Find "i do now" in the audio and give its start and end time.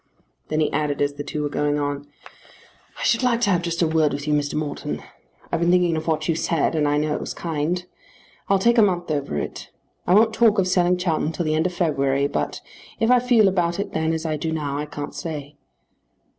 14.25-14.79